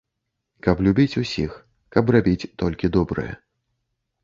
Каб 0.67 0.79
любіць 0.87 1.19
усіх, 1.25 1.51
каб 1.97 2.05
рабіць 2.17 2.49
толькі 2.65 2.93
добрае. 2.99 3.31